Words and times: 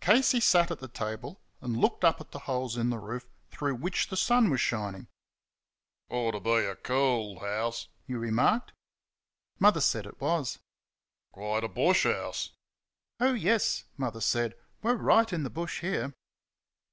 Casey 0.00 0.38
sat 0.38 0.70
at 0.70 0.78
the 0.78 0.86
table 0.86 1.40
and 1.60 1.76
looked 1.76 2.04
up 2.04 2.20
at 2.20 2.30
the 2.30 2.38
holes 2.38 2.76
in 2.76 2.88
the 2.90 3.00
roof, 3.00 3.26
through 3.50 3.74
which 3.74 4.10
the 4.10 4.16
sun 4.16 4.48
was 4.48 4.60
shining. 4.60 5.08
"Ought 6.08 6.34
t' 6.38 6.38
be 6.38 6.50
a 6.58 6.76
cool 6.76 7.40
house," 7.40 7.88
he 8.06 8.14
remarked. 8.14 8.70
Mother 9.58 9.80
said 9.80 10.06
it 10.06 10.20
was. 10.20 10.60
"Quite 11.32 11.64
a 11.64 11.68
bush 11.68 12.04
house." 12.04 12.50
"Oh, 13.18 13.32
yes," 13.34 13.82
Mother 13.96 14.20
said 14.20 14.54
"we're 14.82 14.94
right 14.94 15.32
in 15.32 15.42
the 15.42 15.50
bush 15.50 15.80
here." 15.80 16.14